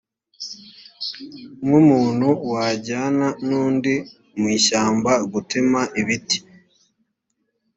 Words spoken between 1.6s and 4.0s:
nk’umuntu wajyana n’undi